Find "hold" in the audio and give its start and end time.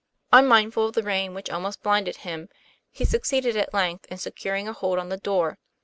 4.73-4.97